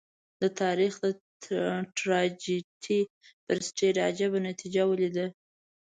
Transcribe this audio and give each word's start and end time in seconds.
د 0.41 0.43
تاریخ 0.61 0.93
د 1.03 1.07
ټراجېډي 1.97 2.99
پر 3.45 3.57
سټېج 3.67 3.95
عجيبه 4.07 4.39
صحنه 4.59 4.83
ولیده. 4.89 5.25